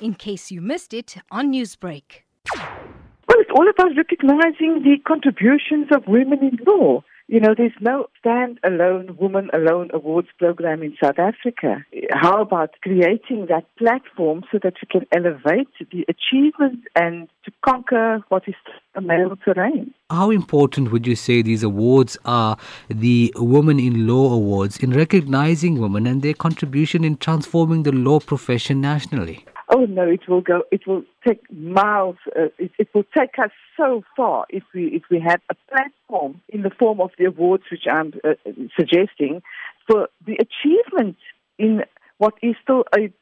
[0.00, 2.22] in case you missed it on Newsbreak.
[2.54, 7.02] Well, it's all about recognizing the contributions of women in law.
[7.28, 11.84] You know, there's no stand-alone, woman-alone awards program in South Africa.
[12.12, 18.20] How about creating that platform so that we can elevate the achievements and to conquer
[18.28, 18.54] what is
[18.94, 19.92] a male terrain?
[20.08, 22.56] How important would you say these awards are,
[22.88, 28.20] the Women in Law Awards, in recognizing women and their contribution in transforming the law
[28.20, 29.44] profession nationally?
[29.68, 33.50] Oh no, it will go, it will take miles, uh, it, it, will take us
[33.76, 37.64] so far if we, if we have a platform in the form of the awards
[37.70, 38.34] which I'm uh,
[38.78, 39.42] suggesting
[39.88, 41.16] for the achievement
[41.58, 41.82] in
[42.18, 43.12] what is still a,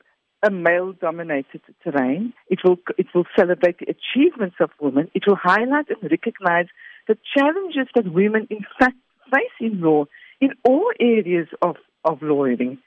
[0.47, 2.33] a male-dominated terrain.
[2.49, 5.11] It will, it will celebrate the achievements of women.
[5.15, 6.67] It will highlight and recognize
[7.09, 8.97] the challenges that women in fact
[9.33, 10.05] face in law
[10.41, 12.79] in all areas of, of lawyering.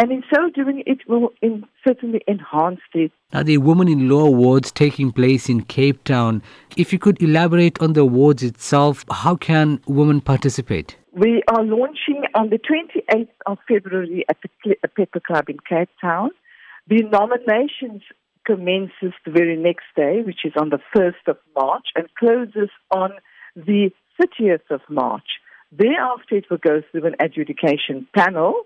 [0.00, 3.10] And in so doing, it will in, certainly enhance the.
[3.32, 6.40] Now, the Women in Law Awards taking place in Cape Town.
[6.76, 10.96] If you could elaborate on the awards itself, how can women participate?
[11.12, 16.30] We are launching on the 28th of February at the Pepper Club in Cape Town.
[16.86, 18.02] The nominations
[18.46, 23.10] commences the very next day, which is on the 1st of March, and closes on
[23.56, 23.90] the
[24.22, 25.26] 30th of March.
[25.72, 28.62] Thereafter, it will go through an adjudication panel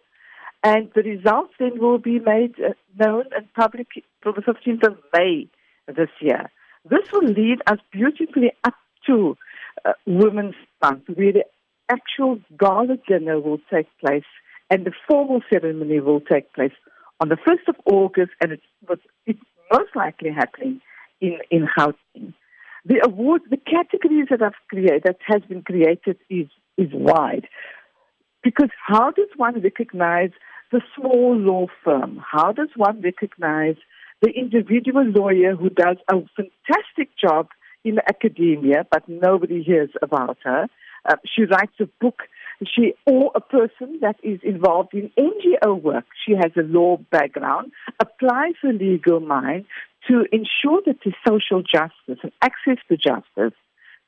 [0.63, 3.89] and the results then will be made uh, known and public
[4.23, 5.49] for the 15th of May
[5.89, 6.51] this year.
[6.89, 8.75] This will lead us beautifully up
[9.07, 9.37] to
[9.85, 11.45] uh, Women's Month, where the
[11.89, 14.25] actual gala dinner will take place
[14.71, 16.73] and the formal ceremony will take place
[17.21, 19.39] on the 1st of August, and it's, it's
[19.73, 20.81] most likely happening
[21.21, 22.35] in, in Gauteng.
[22.85, 27.47] The award, the categories that I've created, that has been created is, is wide.
[28.43, 30.31] Because how does one recognize
[30.73, 32.21] the small law firm?
[32.29, 33.77] How does one recognize
[34.21, 37.49] the individual lawyer who does a fantastic job
[37.85, 40.69] in academia, but nobody hears about her?
[41.05, 42.23] Uh, she writes a book.
[42.65, 46.05] She or a person that is involved in NGO work.
[46.25, 49.65] She has a law background, applies a legal mind
[50.09, 53.59] to ensure that there's social justice and access to justice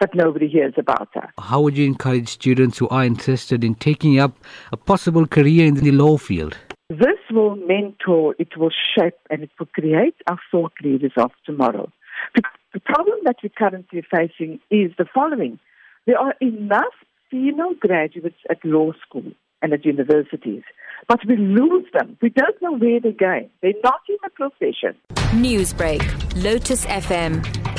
[0.00, 1.32] but nobody hears about her.
[1.38, 4.36] How would you encourage students who are interested in taking up
[4.72, 6.56] a possible career in the law field?
[6.90, 11.90] This will mentor, it will shape, and it will create our thought leaders of tomorrow.
[12.34, 15.58] The problem that we're currently facing is the following.
[16.06, 16.92] There are enough
[17.30, 19.32] female graduates at law school
[19.62, 20.62] and at universities,
[21.08, 22.18] but we lose them.
[22.20, 23.48] We don't know where they're going.
[23.62, 24.96] They're not in the profession.
[25.40, 26.02] Newsbreak,
[26.42, 27.63] Lotus FM,